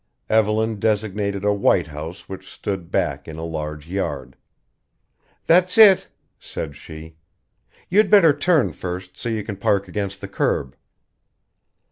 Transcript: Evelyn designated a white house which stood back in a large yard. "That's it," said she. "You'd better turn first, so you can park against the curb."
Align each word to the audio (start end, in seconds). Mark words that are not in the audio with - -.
Evelyn 0.31 0.79
designated 0.79 1.45
a 1.45 1.53
white 1.53 1.85
house 1.85 2.27
which 2.27 2.51
stood 2.51 2.89
back 2.89 3.27
in 3.27 3.37
a 3.37 3.45
large 3.45 3.87
yard. 3.87 4.35
"That's 5.45 5.77
it," 5.77 6.09
said 6.39 6.75
she. 6.75 7.17
"You'd 7.87 8.09
better 8.09 8.35
turn 8.35 8.71
first, 8.71 9.15
so 9.15 9.29
you 9.29 9.43
can 9.43 9.57
park 9.57 9.87
against 9.87 10.19
the 10.19 10.27
curb." 10.27 10.75